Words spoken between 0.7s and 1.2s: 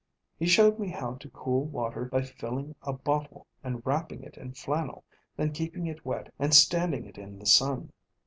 me how